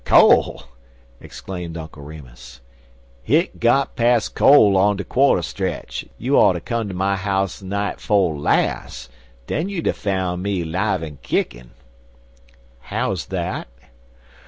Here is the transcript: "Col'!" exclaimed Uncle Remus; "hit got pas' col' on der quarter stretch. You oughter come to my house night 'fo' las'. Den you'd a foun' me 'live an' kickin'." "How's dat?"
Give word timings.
"Col'!" 0.03 0.63
exclaimed 1.19 1.77
Uncle 1.77 2.01
Remus; 2.01 2.59
"hit 3.21 3.59
got 3.59 3.95
pas' 3.95 4.29
col' 4.29 4.75
on 4.75 4.97
der 4.97 5.03
quarter 5.03 5.43
stretch. 5.43 6.05
You 6.17 6.37
oughter 6.37 6.59
come 6.59 6.87
to 6.87 6.95
my 6.95 7.15
house 7.15 7.61
night 7.61 7.99
'fo' 7.99 8.29
las'. 8.29 9.09
Den 9.45 9.69
you'd 9.69 9.85
a 9.85 9.93
foun' 9.93 10.41
me 10.41 10.63
'live 10.63 11.03
an' 11.03 11.19
kickin'." 11.21 11.69
"How's 12.79 13.27
dat?" 13.27 13.67